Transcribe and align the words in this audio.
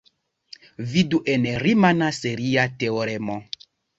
Vidu 0.93 1.19
en 1.33 1.45
"rimana 1.65 2.09
seria 2.21 2.65
teoremo". 2.85 3.39